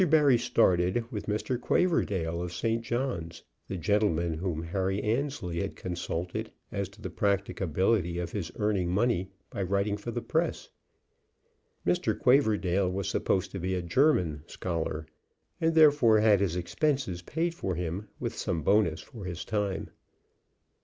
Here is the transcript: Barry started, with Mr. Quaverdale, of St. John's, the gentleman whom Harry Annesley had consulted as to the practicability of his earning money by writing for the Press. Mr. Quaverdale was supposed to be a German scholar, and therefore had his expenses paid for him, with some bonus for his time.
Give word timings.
Barry 0.09 0.39
started, 0.39 1.05
with 1.11 1.27
Mr. 1.27 1.61
Quaverdale, 1.61 2.41
of 2.41 2.51
St. 2.53 2.81
John's, 2.81 3.43
the 3.67 3.77
gentleman 3.77 4.33
whom 4.33 4.63
Harry 4.63 4.99
Annesley 4.99 5.61
had 5.61 5.75
consulted 5.75 6.51
as 6.71 6.89
to 6.89 7.03
the 7.03 7.11
practicability 7.11 8.17
of 8.17 8.31
his 8.31 8.51
earning 8.55 8.89
money 8.89 9.29
by 9.51 9.61
writing 9.61 9.97
for 9.97 10.09
the 10.09 10.23
Press. 10.23 10.69
Mr. 11.85 12.17
Quaverdale 12.19 12.91
was 12.91 13.07
supposed 13.09 13.51
to 13.51 13.59
be 13.59 13.75
a 13.75 13.83
German 13.83 14.41
scholar, 14.47 15.05
and 15.61 15.75
therefore 15.75 16.19
had 16.19 16.39
his 16.39 16.55
expenses 16.55 17.21
paid 17.21 17.53
for 17.53 17.75
him, 17.75 18.07
with 18.19 18.35
some 18.35 18.63
bonus 18.63 19.01
for 19.01 19.25
his 19.25 19.45
time. 19.45 19.91